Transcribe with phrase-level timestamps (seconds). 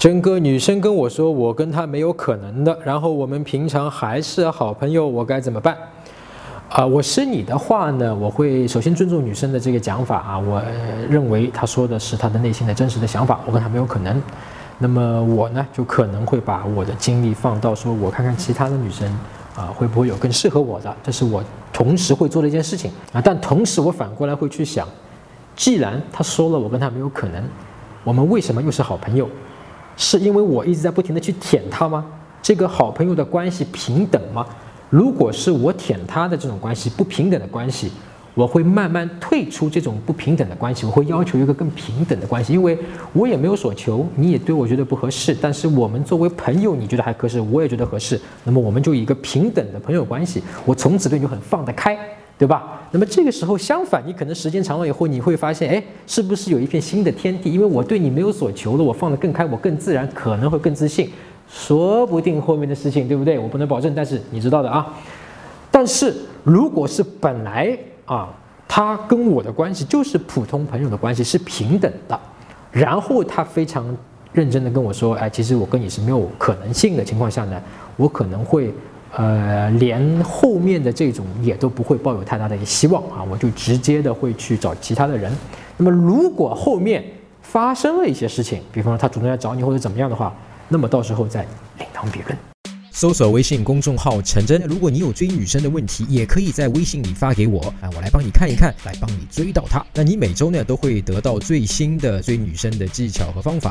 [0.00, 5.76] 真哥，女生跟我说我跟她没有可能的，然后我们平常还是好朋友，我该怎么办？
[6.70, 10.62] 啊，我是你的话呢，我会首先尊重女生的这个讲法啊，我
[11.10, 14.22] 认为她说的是她的内心的真实的想法，我跟她没有可能。
[14.78, 19.06] 那么我呢，就可能会把我的精力放到说，我看看其他的女生
[19.54, 21.44] 啊，会不会有更适合我的，这是我
[21.74, 23.20] 同时会做的一件事情啊。
[23.22, 24.88] 但同时我反过来会去想，
[25.54, 27.44] 既然她说了我跟她没有可能，
[28.02, 29.28] 我们为什么又是好朋友？
[30.00, 32.04] 是因为我一直在不停的去舔他吗？
[32.40, 34.46] 这个好朋友的关系平等吗？
[34.88, 37.92] 如果是我舔他的这种关系不平等的关系。
[38.32, 42.78] 我会慢慢退出这种不平等的关系，我会要求一个更平等的关系，因为
[43.12, 51.98] 我也没有所求，你也对我觉得不合适，但是我们作为朋友，你觉得还合适，我也觉得合适，那么我们就以一个平等的朋友关系，我从此对你就很放得开，
[52.38, 52.79] 对吧？
[52.90, 57.52] 那么这个时候相反，你可能时间长了以后，你会发现，哎，是不是有一片新的天地？
[57.52, 61.10] 因为我对你没有所求了，我放得更开，我更自然，可能会更自信，
[61.48, 63.38] 说不定后面的事情，对不对？
[63.38, 64.94] 我不能保证，但是你知道的啊。
[65.70, 67.78] 但是如果是本来。
[68.06, 68.28] 啊，
[68.66, 72.20] 他跟我的关系就是普通朋友的关系，是平等的。
[72.72, 73.86] 然后他非常
[74.32, 77.62] 认真的跟我说：“哎，其实我跟你是没有可能性的情况下呢，
[77.96, 78.74] 我可能会，
[79.12, 85.32] 呃，连后面的这种也都不会抱有太大的一个希望啊，我就直接的会去找其他的人。
[85.76, 87.04] 那么如果后面
[87.42, 90.32] 发生了一些事情，比方说他主动来找你或者怎么样的话，
[90.68, 91.44] 那么到时候再
[91.78, 92.36] 另当别论。”
[92.92, 99.84] 搜索微信公众号“陈真”，如果你有追女生的问题，也可以在微信里发给我，啊，我来帮你看一看，来帮你追到她。
[99.94, 103.68] 那你每周呢都会得到最新的追女生的技巧和方法。